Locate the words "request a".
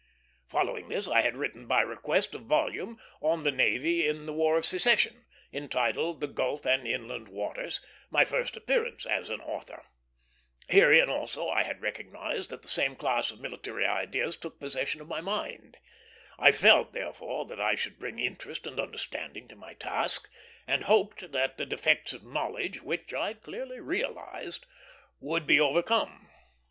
1.81-2.39